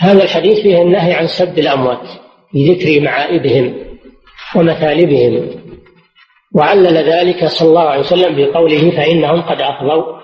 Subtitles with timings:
[0.00, 2.08] هذا الحديث فيه النهي عن سب الأموات
[2.54, 3.74] بذكر معائبهم
[4.56, 5.50] ومثالبهم.
[6.54, 10.18] وعلل ذلك صلى الله عليه وسلم بقوله فإنهم قد أفضوا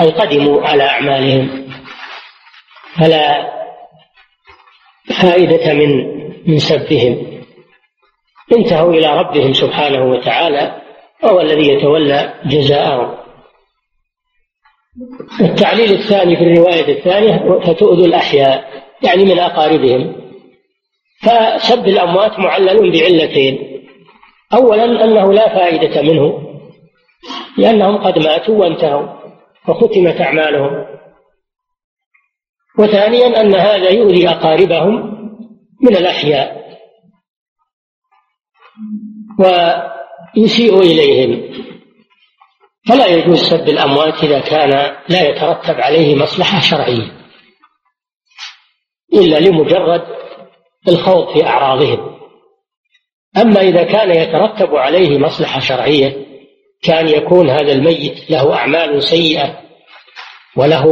[0.00, 1.68] أي قدموا على أعمالهم.
[2.98, 3.54] فلا
[5.22, 6.14] فائدة من
[6.46, 7.40] من سبهم.
[8.52, 10.82] انتهوا إلى ربهم سبحانه وتعالى
[11.22, 13.14] وهو الذي يتولى جزاءهم.
[15.40, 18.64] التعليل الثاني في الرواية الثانية فتؤذوا الأحياء
[19.02, 20.14] يعني من أقاربهم.
[21.22, 23.80] فسب الأموات معلل بعلتين.
[24.54, 26.40] أولا أنه لا فائدة منه
[27.58, 29.06] لأنهم قد ماتوا وانتهوا
[29.68, 30.93] وختمت أعمالهم.
[32.78, 35.14] وثانيا أن هذا يؤذي أقاربهم
[35.82, 36.64] من الأحياء
[39.38, 41.54] ويسيء إليهم.
[42.88, 44.70] فلا يجوز سب الأموات إذا كان
[45.08, 47.12] لا يترتب عليه مصلحة شرعية
[49.14, 50.02] إلا لمجرد
[50.88, 52.14] الخوض في أعراضهم.
[53.36, 56.26] أما إذا كان يترتب عليه مصلحة شرعية
[56.82, 59.60] كان يكون هذا الميت له أعمال سيئة
[60.56, 60.84] وله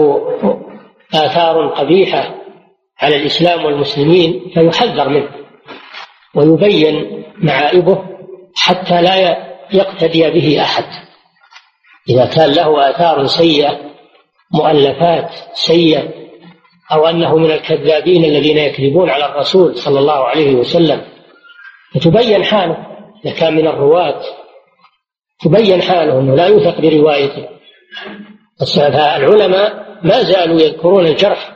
[1.15, 2.35] آثار قبيحة
[3.01, 5.29] على الإسلام والمسلمين فيحذر منه
[6.35, 8.05] ويبين معائبه
[8.57, 9.37] حتى لا
[9.73, 10.85] يقتدي به أحد.
[12.09, 13.79] إذا كان له آثار سيئة
[14.55, 16.09] مؤلفات سيئة
[16.93, 21.03] أو أنه من الكذابين الذين يكذبون على الرسول صلى الله عليه وسلم
[21.95, 22.77] فتبين حاله.
[23.25, 24.23] إذا كان من الرواة
[25.41, 27.49] تبين حاله أنه لا يوثق بروايته.
[29.17, 31.53] العلماء ما زالوا يذكرون الجرح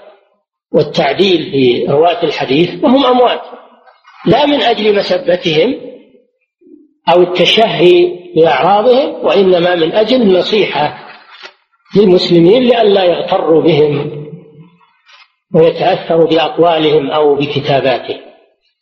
[0.72, 3.40] والتعديل في رواة الحديث وهم أموات.
[4.26, 5.80] لا من أجل مسبتهم
[7.12, 11.06] أو التشهي بأعراضهم وإنما من أجل النصيحة
[11.96, 14.26] للمسلمين لئلا يغتروا بهم
[15.54, 18.20] ويتأثروا بأقوالهم أو بكتاباتهم.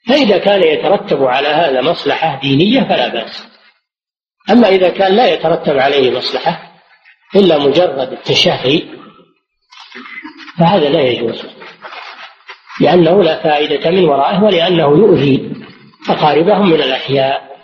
[0.08, 3.44] فإذا كان يترتب على هذا مصلحة دينية فلا بأس.
[4.50, 6.73] أما إذا كان لا يترتب عليه مصلحة
[7.36, 8.82] إلا مجرد التشهي
[10.58, 11.42] فهذا لا يجوز.
[12.80, 15.52] لأنه لا فائدة من ورائه ولأنه يؤذي
[16.08, 17.54] أقاربهم من الأحياء.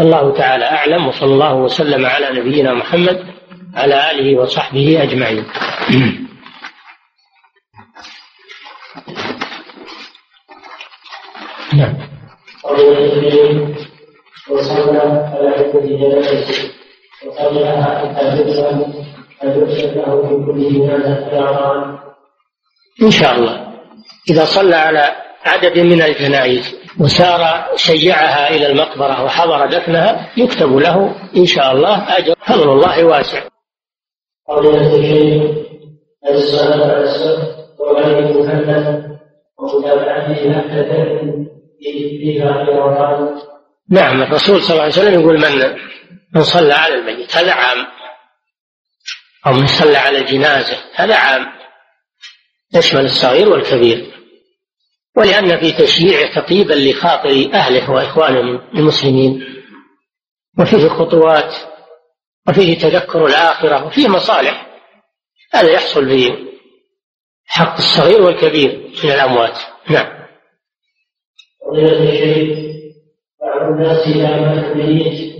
[0.00, 3.26] الله تعالى أعلم وصلى الله وسلم على نبينا محمد
[3.74, 5.44] على آله وصحبه أجمعين.
[11.72, 11.94] نعم.
[17.26, 18.86] وصلى على عدة جنازة وصلى
[19.40, 19.58] حتى
[19.96, 21.94] له في كل جنازة
[23.02, 23.74] إن شاء الله
[24.30, 25.12] إذا صلى على
[25.44, 32.34] عدد من الجنائز وسار شيعها إلى المقبرة وحضر دفنها يكتب له إن شاء الله أجر
[32.46, 33.40] فضل الله واسع.
[34.48, 35.64] قضية الشيخ
[36.28, 39.18] الصلاة على السبت وغير محمد
[39.58, 40.78] ومتابعته نحن
[43.90, 45.76] نعم الرسول صلى الله عليه وسلم يقول من
[46.34, 47.86] من صلى على الميت هذا عام.
[49.46, 51.46] أو من صلى على الجنازة هذا عام.
[52.74, 54.14] يشمل الصغير والكبير.
[55.16, 58.40] ولأن في تشييع تطيبا لخاطر أهله وإخوانه
[58.74, 59.62] المسلمين.
[60.58, 61.54] وفيه خطوات
[62.48, 64.66] وفيه تذكر الآخرة وفيه مصالح.
[65.52, 66.44] هذا يحصل في
[67.46, 69.58] حق الصغير والكبير من الأموات.
[69.90, 70.24] نعم.
[73.40, 75.33] بعض الناس إذا مات الميت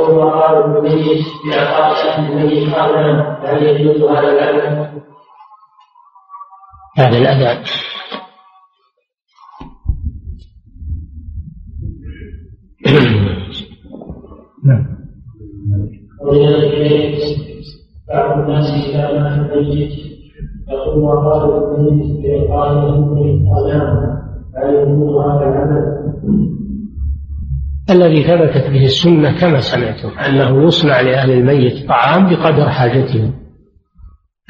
[0.00, 2.74] يقول وقال الميت بإعطاء أهل الميت
[3.44, 5.00] هل يجوز هذا الأذان؟
[6.98, 7.64] هذا الأذان
[14.64, 14.86] نعم
[18.08, 20.00] بعض الناس الميت أهل الميت
[23.48, 24.20] قولا
[27.90, 33.34] الذي ثبتت به السنة كما سمعتم أنه يصنع لأهل الميت طعام بقدر حاجتهم.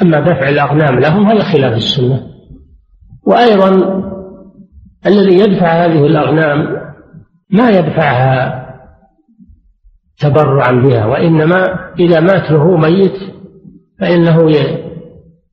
[0.02, 2.26] أما دفع الأغنام لهم هذا خلاف السنة.
[3.26, 3.70] وأيضا
[5.06, 6.80] الذي يدفع هذه الأغنام
[7.50, 8.60] ما يدفعها
[10.18, 13.16] تبرعا بها وإنما إذا مات له ميت
[14.00, 14.50] فإنه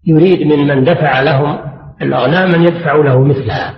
[0.05, 1.59] يريد من من دفع لهم
[2.01, 3.73] الأغنام أن يدفعوا له مثلها.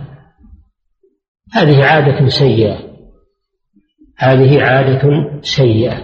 [1.53, 2.88] هذه عادة سيئة.
[4.19, 5.97] هذه عادة سيئة.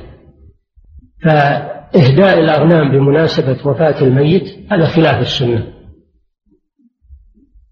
[1.23, 5.73] فإهداء الأغنام بمناسبة وفاة الميت هذا خلاف السنة.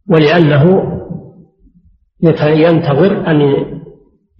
[0.09, 0.83] ولأنه
[2.43, 3.41] ينتظر أن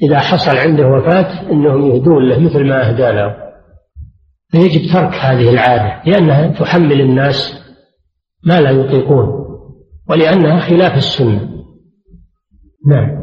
[0.01, 3.35] إذا حصل عنده وفاة أنهم يهدون له مثل ما أهدى له.
[4.49, 7.63] فيجب ترك هذه العادة لأنها تحمل الناس
[8.45, 9.27] ما لا يطيقون
[10.09, 11.49] ولأنها خلاف السنة.
[12.87, 13.22] نعم.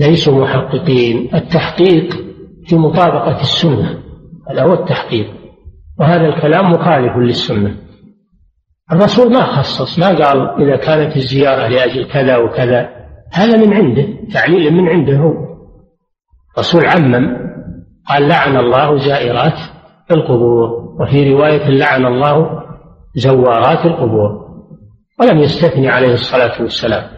[0.00, 1.34] ليسوا محققين.
[1.34, 2.14] التحقيق
[2.66, 3.98] في مطابقة السنة
[4.50, 5.26] هذا هو التحقيق.
[6.00, 7.74] وهذا الكلام مخالف للسنة.
[8.92, 12.88] الرسول ما خصص ما قال إذا كانت الزيارة لأجل كذا وكذا.
[13.32, 15.34] هذا من عنده تعليل من عنده هو.
[16.54, 17.36] الرسول عمم
[18.08, 19.58] قال لعن الله زائرات
[20.10, 20.88] القبور.
[21.00, 22.62] وفي رواية لعن الله
[23.14, 24.48] زوارات القبور.
[25.20, 27.17] ولم يستثني عليه الصلاة والسلام.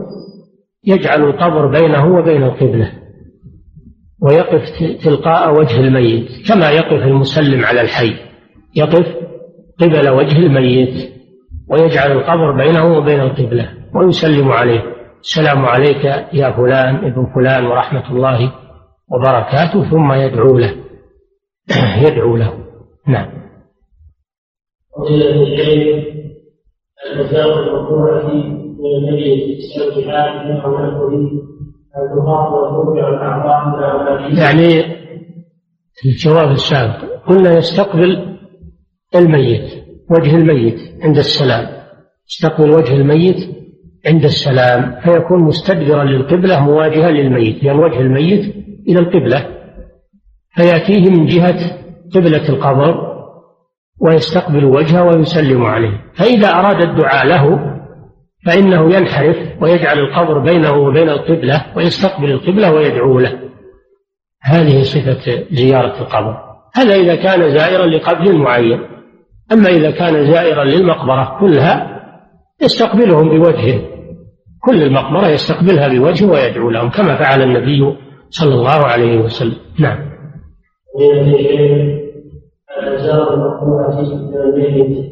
[0.85, 2.91] يجعل القبر بينه وبين القبلة
[4.21, 4.61] ويقف
[5.03, 8.15] تلقاء وجه الميت كما يقف المسلم على الحي.
[8.75, 9.15] يقف
[9.79, 11.11] قبل وجه الميت
[11.69, 14.83] ويجعل القبر بينه وبين القبلة ويسلم عليه.
[15.21, 18.53] السلام عليك يا فلان ابن فلان ورحمة الله
[19.11, 20.75] وبركاته ثم يدعو له.
[22.07, 22.53] يدعو له.
[23.07, 23.41] نعم.
[24.97, 26.05] فضيلة الشيخ
[27.11, 28.31] المساوئ المقروءة
[34.39, 35.01] يعني
[36.05, 38.37] الجواب السابق قلنا يستقبل
[39.15, 41.67] الميت وجه الميت عند السلام.
[42.29, 43.49] يستقبل وجه الميت
[44.07, 47.63] عند السلام فيكون مستدبرا للقبلة مواجها للميت.
[47.63, 48.55] لأن وجه الميت
[48.87, 49.47] إلى القبلة.
[50.55, 51.59] فيأتيه من جهة
[52.15, 53.11] قبلة القبر
[54.01, 56.01] ويستقبل وجهه ويسلم عليه.
[56.15, 57.71] فإذا أراد الدعاء له
[58.45, 63.39] فإنه ينحرف ويجعل القبر بينه وبين القبلة ويستقبل القبلة ويدعو له.
[64.41, 66.37] هذه صفة زيارة القبر.
[66.75, 68.79] هذا إذا كان زائرا لقبر معين.
[69.51, 72.01] أما إذا كان زائرا للمقبرة كلها
[72.61, 73.81] يستقبلهم بوجهه.
[74.59, 77.97] كل المقبرة يستقبلها بوجهه ويدعو لهم كما فعل النبي
[78.29, 79.57] صلى الله عليه وسلم.
[79.79, 80.11] نعم.
[82.79, 85.11] الأزار المقطوعة من الميت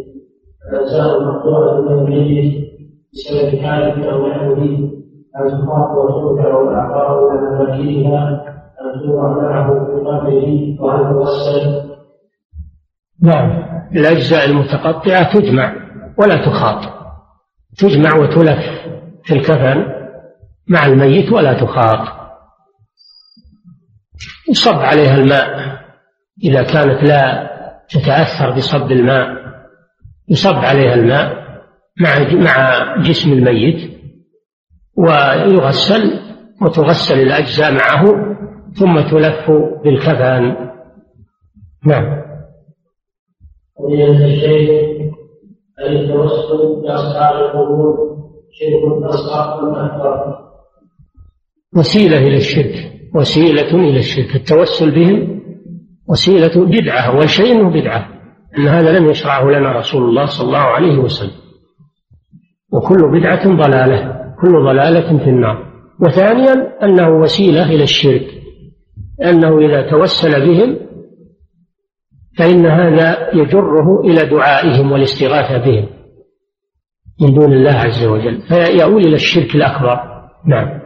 [0.74, 2.69] الأزار المقطوعة من الميت
[3.14, 4.58] بسبب حادث أو نحوه
[5.38, 8.46] أن تخاف وترجع الأعضاء إلى مفاتيحها
[8.82, 11.90] أن توضع معه في قبره وأن توسل
[13.22, 13.64] نعم.
[13.96, 15.74] الأجزاء المتقطعة تجمع
[16.18, 17.00] ولا تخاط.
[17.78, 18.66] تجمع وتلف
[19.24, 19.86] في الكفن
[20.68, 22.20] مع الميت ولا تخاط.
[24.50, 25.80] يصب عليها الماء.
[26.44, 27.50] إذا كانت لا
[27.90, 29.28] تتأثر بصب الماء
[30.30, 31.39] يصب عليها الماء.
[32.00, 34.00] مع مع جسم الميت
[34.96, 36.20] ويغسل
[36.62, 38.06] وتغسل الأجزاء معه
[38.74, 39.52] ثم تلف
[39.84, 40.56] بالكفن
[41.86, 42.20] نعم.
[43.90, 45.00] الشيخ
[45.88, 48.10] التوسل بأصحاب القبور؟
[48.52, 50.40] شرك أصغر أكبر
[51.76, 54.36] وسيلة إلى الشرك وسيلة إلى الشرك.
[54.36, 55.42] التوسل بهم
[56.10, 58.08] وسيلة بدعة أول شيء أنه بدعة.
[58.58, 61.49] أن هذا لم يشرعه لنا رسول الله صلى الله عليه وسلم.
[62.74, 65.70] وكل بدعة ضلالة كل ضلالة في النار.
[66.02, 68.28] وثانيا أنه وسيلة إلى الشرك
[69.20, 70.80] لأنه إذا توسل بهم
[72.38, 75.90] فإن هذا يجره إلى دعائهم والاستغاثة بهم
[77.22, 80.00] من دون الله عز وجل فيؤول إلى الشرك الأكبر.
[80.46, 80.80] نعم.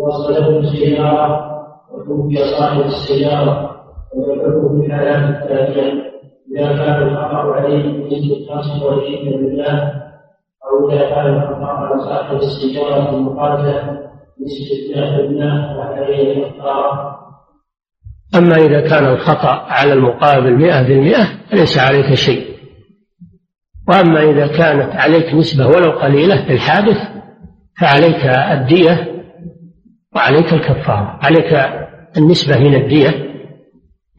[0.00, 1.48] وصلته السيارة
[1.92, 3.70] وتوفي صاحب السيارة
[4.14, 6.08] ويدعوه الحياة التالية
[6.58, 10.08] إذا كان الخطأ عليه بنسبة 25%
[10.64, 17.18] أو إذا كان الخطأ على صاحب السيارة المقاتلة بنسبة 100% فعليه الكفارة
[18.36, 22.46] أما إذا كان الخطأ على المقابل مئة بالمئة فليس عليك شيء.
[23.88, 26.98] وأما إذا كانت عليك نسبة ولو قليلة في الحادث
[27.80, 29.24] فعليك الدية
[30.16, 31.18] وعليك الكفارة.
[31.22, 31.54] عليك
[32.18, 33.28] النسبة من الدية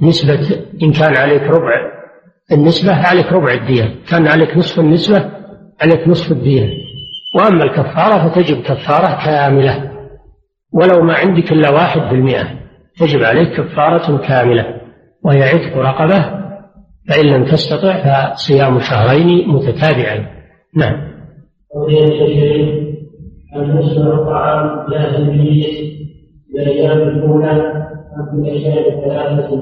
[0.01, 1.99] نسبة إن كان عليك ربع
[2.51, 5.32] النسبة عليك ربع الدية كان عليك نصف النسبة
[5.82, 6.70] عليك نصف الدية
[7.36, 9.91] وأما الكفارة فتجب كفارة كاملة.
[10.74, 12.48] ولو ما عندك إلا واحد في المئة
[13.00, 14.65] تجب عليك كفارة كاملة.
[15.25, 16.39] وهي عتق رقبة
[17.10, 20.25] فإن لم تستطع فصيام شهرين متتابعين.
[20.75, 21.10] نعم.
[23.56, 24.86] أن الطعام
[26.56, 27.51] الأيام الأولى
[28.18, 29.53] أم في الثلاثة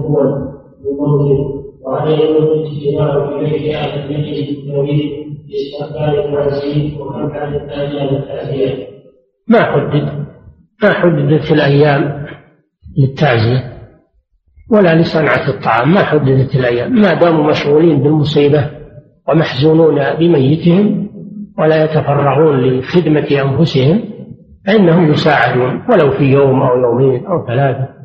[5.50, 6.20] لاستقبال
[7.00, 8.88] ومنع الثانية للتأثير.
[9.48, 10.26] ما حدد؟
[10.84, 12.26] ما حددت الأيام
[12.98, 13.74] للتعزية
[14.72, 15.94] ولا لصنعة الطعام.
[15.94, 18.70] ما حددت الأيام؟ ما داموا مشغولين بالمصيبة
[19.28, 21.10] ومحزونون بميتهم
[21.60, 24.04] ولا يتفرغون لخدمة أنفسهم
[24.68, 27.97] فإنهم يساعدون ولو في يوم أو يومين أو ثلاثة.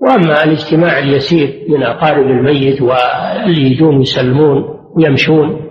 [0.00, 4.64] وأما الاجتماع اليسير من أقارب الميت واللي يجون يسلمون
[4.96, 5.70] ويمشون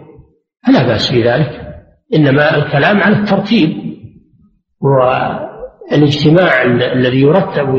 [0.67, 1.67] فلا بأس بذلك.
[2.13, 3.69] إنما الكلام عن الترتيب
[4.81, 7.75] والإجتماع الذي يرتب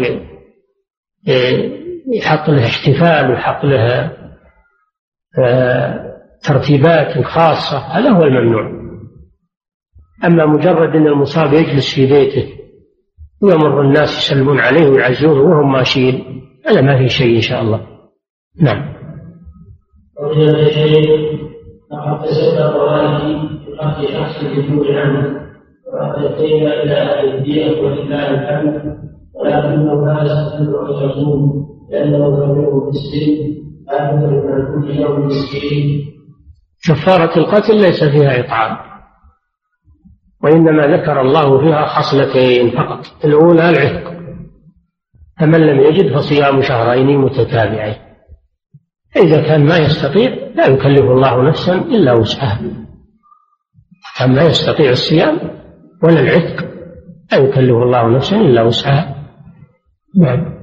[2.14, 4.12] يحط له احتفال ويحط له
[5.38, 6.08] آه،
[6.42, 8.78] ترتيبات خاصة هذا هو الممنوع.
[10.24, 12.58] أما مجرد أن المصاب يجلس في بيته
[13.42, 17.80] ويمر الناس يسلمون عليه ويعزونه وهم ماشيين هذا ما في شيء إن شاء الله
[18.62, 18.94] نعم
[22.24, 22.74] تسبب
[23.66, 24.86] بقتل شخص بدون
[25.94, 28.98] اتينا أهل الدين ولله الحمد
[29.34, 36.04] ولكنه لا يستطيع أن يصوم لأنه كبير السن لا يوم مسكين
[36.88, 38.87] كفارة القتل ليس فيها إطعام
[40.44, 44.12] وإنما ذكر الله فيها خصلتين فقط الأولى العتق
[45.40, 47.94] فمن لم يجد فصيام شهرين متتابعين.
[49.16, 52.60] إذا كان ما يستطيع لا يكلف الله نفسا إلا وسعها.
[54.18, 55.38] كان ما يستطيع الصيام
[56.02, 56.66] ولا العتق
[57.32, 59.14] لا يكلف الله نفسا إلا وسعها.
[60.16, 60.58] نعم.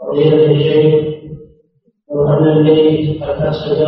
[0.00, 1.14] قضية الشيء
[2.10, 3.86] لو أن قد أفسد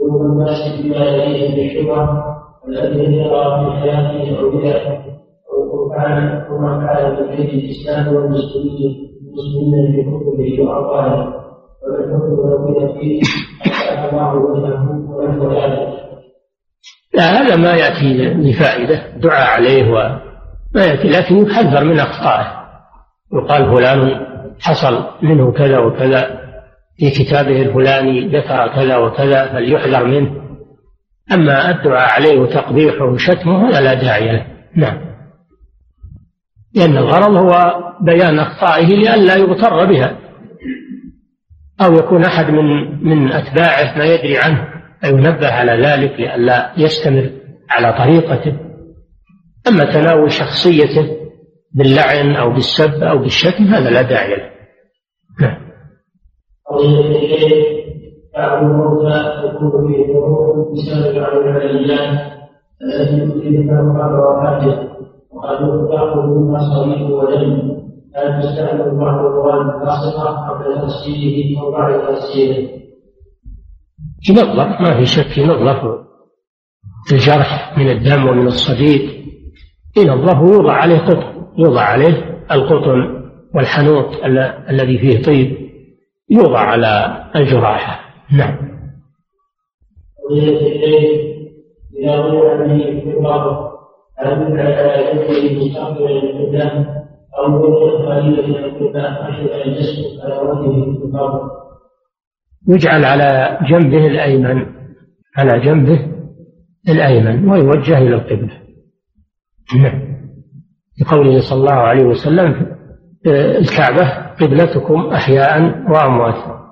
[0.00, 2.35] قلوب الناس بما يليه من
[2.68, 5.04] الذي يرى في حياته بدعه
[5.52, 11.36] أو كان وما كان من بيت الإسلام والمسلمين المسلمين في كتبه وأقواله.
[11.82, 13.20] ومن حكم لو فيه
[14.10, 15.96] الله وجهه ونحو ذلك
[17.14, 22.46] لا هذا ما يأتي لفائدة دعاء عليه وما يأتي لكن يحذر من أخطائه.
[23.34, 24.26] يقال فلان
[24.60, 26.40] حصل منه كذا وكذا
[26.96, 30.45] في كتابه الفلاني ذكر كذا وكذا فليحذر منه.
[31.32, 34.46] أما الدعاء عليه وتقبيحه وشتمه هذا لا داعي له.
[34.76, 35.16] نعم.
[36.74, 40.18] لأن الغرض هو بيان أخطائه لئلا يغتر بها
[41.80, 42.64] أو يكون أحد من
[43.04, 44.68] من أتباعه ما يدري عنه
[45.00, 47.30] فينبه على ذلك لئلا يستمر
[47.70, 48.58] على طريقته.
[49.68, 51.16] أما تناول شخصيته
[51.74, 54.50] باللعن أو بالسب أو بالشتم هذا لا داعي له.
[55.40, 55.66] نعم.
[58.36, 62.32] بعض الموتى تكون فيه ظروف بسبب بعض العمليات
[62.82, 64.88] التي تكلفه بعض وفاته
[65.30, 67.76] وقد تأخذ منها صريح ودم
[68.14, 72.68] لا تستعمل بعض الرواد الفاسقة قبل تسجيله أو بعد تسجيله.
[74.30, 76.06] ينظف ما في شك ينظف
[77.12, 79.10] الجرح من الدم ومن الصديد
[79.96, 83.22] ينظف ويوضع عليه قطن يوضع عليه القطن
[83.54, 84.24] والحنوط
[84.70, 85.56] الذي فيه طيب
[86.30, 88.56] يوضع على الجراحة نعم.
[90.30, 90.58] إذا
[99.82, 101.00] به على وجهه
[102.68, 104.66] يجعل على جنبه الأيمن
[105.36, 106.12] على جنبه
[106.88, 108.60] الأيمن ويوجه إلى القبلة.
[109.76, 110.16] نعم.
[111.00, 112.76] لقوله صلى الله عليه وسلم
[113.58, 116.65] الكعبة قبلتكم أحياء وأمواتا.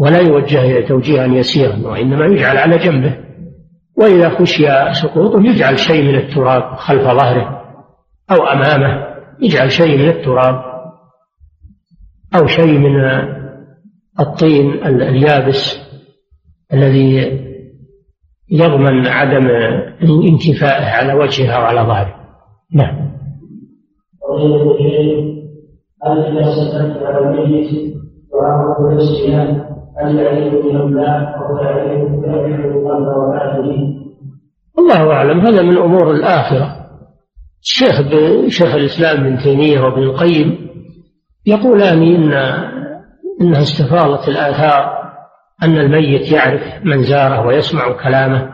[0.00, 3.16] ولا يوجه توجيها يسيرا وإنما يجعل على جنبه.
[3.98, 7.60] وإذا خشي سقوطه يجعل شيء من التراب خلف ظهره
[8.30, 9.06] أو أمامه
[9.42, 10.64] يجعل شيء من التراب
[12.34, 12.96] أو شيء من
[14.20, 15.80] الطين اليابس
[16.72, 17.40] الذي
[18.50, 19.46] يضمن عدم
[20.32, 22.14] انتفائه على وجهه أو على ظهره.
[22.74, 23.10] نعم.
[26.02, 26.18] هل
[27.06, 27.94] على الميت
[34.78, 36.76] الله أعلم هذا من أمور الآخرة.
[37.62, 38.00] الشيخ
[38.48, 40.70] شيخ الإسلام ابن تيمية وابن القيم
[41.46, 42.32] يقولان ان
[43.40, 45.00] إنها استفاضت الآثار
[45.62, 48.52] أن الميت يعرف من زاره ويسمع كلامه.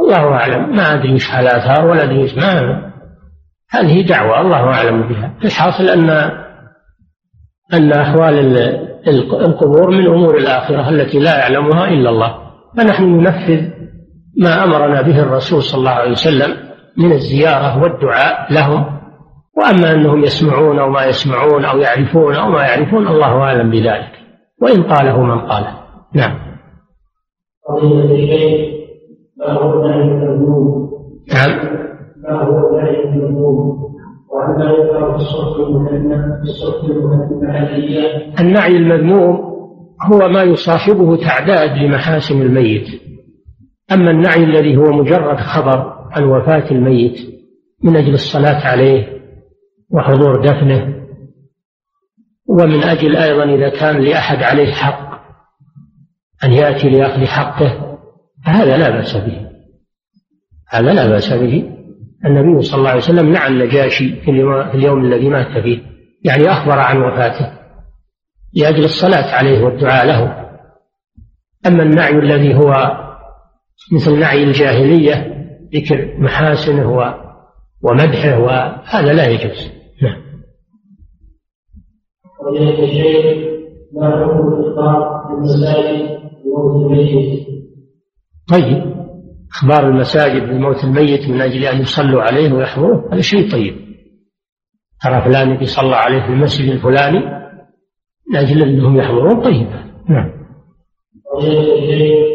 [0.00, 2.92] الله أعلم ما أدري إيش الآثار ولا أدري إيش ما
[3.70, 5.34] هذه دعوة الله أعلم بها.
[5.44, 6.10] الحاصل ان
[7.74, 8.38] أن أحوال
[9.46, 12.34] القبور من أمور الآخرة التي لا يعلمها إلا الله.
[12.76, 13.68] فنحن ننفذ
[14.42, 16.56] ما أمرنا به الرسول صلى الله عليه وسلم
[16.98, 18.84] من الزيارة والدعاء لهم.
[19.56, 24.12] وأما أنهم يسمعون أو ما يسمعون أو يعرفون أو ما يعرفون الله أعلم بذلك.
[24.62, 25.78] وإن قاله من قاله.
[26.14, 26.38] نعم؟
[31.32, 31.56] نعم.
[38.40, 39.52] النعي المذموم
[40.12, 42.88] هو ما يصاحبه تعداد لمحاسن الميت.
[43.92, 47.18] أما النعي الذي هو مجرد خبر عن وفاة الميت
[47.84, 49.22] من أجل الصلاة عليه
[49.90, 51.02] وحضور دفنه
[52.48, 55.12] ومن أجل أيضا إذا كان لأحد عليه حق
[56.44, 57.98] أن يأتي لأخذ حقه
[58.46, 59.48] فهذا لا بأس به.
[60.68, 61.81] هذا لا بأس به.
[62.26, 64.30] النبي صلى الله عليه وسلم نعى النجاشي في
[64.74, 65.78] اليوم الذي مات فيه
[66.24, 67.52] يعني أخبر عن وفاته
[68.54, 70.42] لأجل الصلاة عليه والدعاء له.
[71.66, 72.98] أما النعي الذي هو
[73.92, 77.14] مثل نعي الجاهلية ذكر محاسنه
[77.82, 79.70] ومدحه وهذا لا يجوز.
[80.02, 80.22] نعم.
[82.58, 83.52] الشيخ
[83.92, 84.62] ما حكم
[86.44, 87.46] بموت الميت
[88.48, 89.01] طيب.
[89.54, 93.74] إخبار المساجد بموت الميت من أجل أن يصلوا عليه ويحضروه هذا شيء طيب.
[95.04, 97.18] ترى فلان يصلى عليه في المسجد الفلاني
[98.30, 99.66] من أجل أنهم يحضرون؟ طيب.
[100.08, 100.30] نعم.
[101.34, 102.32] وإليك الشيخ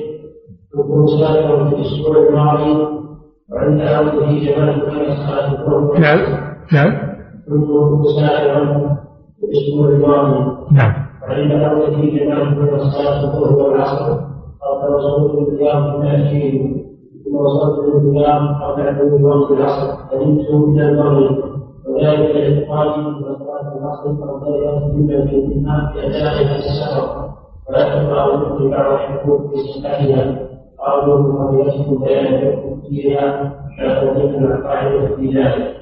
[0.71, 2.97] كنت مسافرا في الأسبوع الماضي
[3.49, 6.19] وعند عودتي جمعت بين صلاة الظهر نعم.
[6.73, 6.91] نعم.
[7.49, 8.65] كنت مسافرا
[9.39, 10.93] في الأسبوع الماضي نعم.
[11.21, 14.13] وعند جمعت بين صلاة الظهر والعصر
[14.61, 16.86] قبل وصول القيام من الأخير
[17.37, 21.37] ثم وصلت للقيام قبل حلول وقت العصر إلى المغرب
[21.87, 22.65] وذلك أن
[23.39, 25.11] صلاة العصر من
[26.55, 27.29] السفر
[28.71, 30.23] بعض الحقوق في صحتها
[31.49, 32.41] أن يسكن بيان
[32.89, 33.53] فيها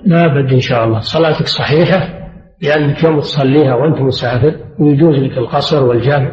[0.06, 1.00] لا بد إن شاء الله.
[1.00, 2.00] صلاتك صحيحة
[2.64, 6.32] لأنك يوم تصليها وأنت مسافر ويجوز لك القصر والجامع.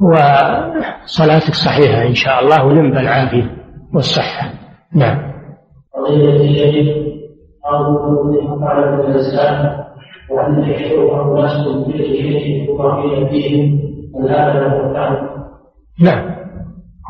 [0.00, 3.65] وصلاتك صحيحة إن شاء الله ولم بالعافية.
[3.94, 4.52] والصحة.
[4.94, 5.32] نعم.
[8.62, 9.84] على الإنسان
[10.30, 10.64] وأن
[11.28, 11.52] الناس
[13.30, 13.80] فيهم
[16.00, 16.36] نعم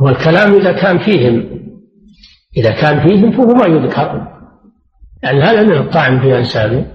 [0.02, 1.60] هو الكلام إذا كان فيهم
[2.56, 4.26] إذا كان فيهم فهو ما يذكر.
[5.22, 6.86] يعني هذا من الطعن في أنسابه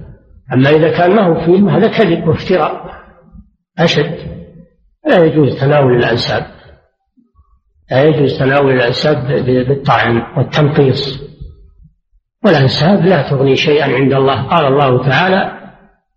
[0.53, 2.85] أما إذا كان ما هو فيهم هذا كذب وافتراء
[3.79, 4.17] أشد.
[5.07, 6.43] لا يجوز تناول الأنساب.
[7.91, 9.17] لا يجوز تناول الأنساب
[9.67, 11.32] بالطعن والتنقيص.
[12.45, 14.47] والأنساب لا تغني شيئا عند الله.
[14.47, 15.51] قال الله تعالى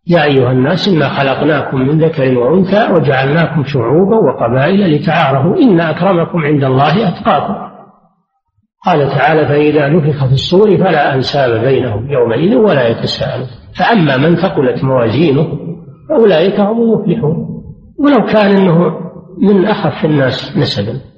[0.07, 6.65] يا أيها الناس إنا خلقناكم من ذكر وأنثى وجعلناكم شعوبا وقبائل لتعارفوا إن أكرمكم عند
[6.65, 7.55] الله أتقاكم.
[8.87, 13.47] قال تعالى فإذا نفخ في الصور فلا أنساب بينهم يومئذ ولا يتساءلون.
[13.79, 15.47] فأما من ثقلت موازينه
[16.09, 17.37] فأولئك هم المفلحون.
[17.99, 18.79] ولو كان أنه
[19.43, 21.14] من أخف الناس نسبا.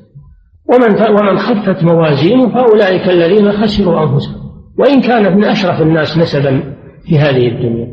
[0.68, 4.46] ومن ومن خفت موازينه فأولئك الذين خسروا أنفسهم.
[4.78, 6.74] وإن كانت من أشرف الناس نسبا
[7.04, 7.86] في هذه الدنيا.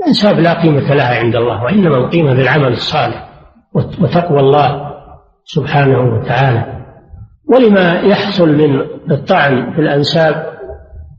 [0.00, 3.28] الأنساب لا قيمة لها عند الله وإنما القيمة بالعمل الصالح
[3.74, 4.90] وتقوى الله
[5.44, 6.80] سبحانه وتعالى.
[7.54, 8.80] ولما يحصل من
[9.10, 10.50] الطعن في الأنساب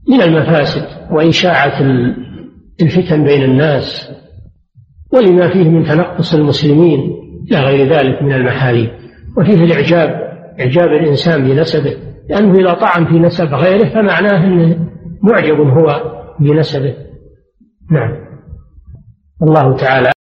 [0.10, 1.82] من المفاسد وإشاعة
[2.82, 4.12] الفتن بين الناس
[5.14, 7.00] ولما فيه من تنقص المسلمين
[7.52, 8.90] إلى غير ذلك من المحاريب.
[9.38, 10.31] وفيه الإعجاب
[10.62, 11.98] إعجاب الإنسان بنسبه.
[12.30, 14.78] لأنه إذا طعن في نسب غيره فمعناه أنه
[15.24, 16.02] معجب هو
[16.40, 16.96] بنسبه.
[17.92, 18.12] نعم.
[19.42, 20.08] الله تعالى